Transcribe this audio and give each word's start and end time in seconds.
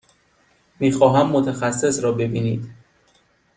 می 0.79 0.91
خواهم 0.91 1.27
متخصص 1.29 2.03
را 2.03 2.11
ببینید. 2.11 2.69